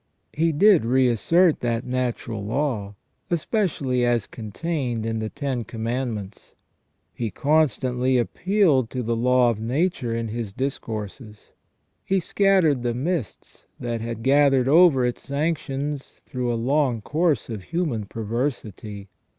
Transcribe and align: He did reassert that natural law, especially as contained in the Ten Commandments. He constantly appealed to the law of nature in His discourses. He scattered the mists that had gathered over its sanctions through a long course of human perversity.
He 0.33 0.51
did 0.51 0.83
reassert 0.83 1.59
that 1.59 1.85
natural 1.85 2.43
law, 2.43 2.95
especially 3.29 4.03
as 4.03 4.25
contained 4.25 5.05
in 5.05 5.19
the 5.19 5.29
Ten 5.29 5.63
Commandments. 5.63 6.55
He 7.13 7.29
constantly 7.29 8.17
appealed 8.17 8.89
to 8.89 9.03
the 9.03 9.15
law 9.15 9.51
of 9.51 9.59
nature 9.59 10.15
in 10.15 10.29
His 10.29 10.53
discourses. 10.53 11.51
He 12.03 12.19
scattered 12.19 12.81
the 12.81 12.95
mists 12.95 13.67
that 13.79 14.01
had 14.01 14.23
gathered 14.23 14.67
over 14.67 15.05
its 15.05 15.21
sanctions 15.21 16.19
through 16.25 16.51
a 16.51 16.55
long 16.57 17.01
course 17.01 17.47
of 17.47 17.65
human 17.65 18.05
perversity. 18.05 19.07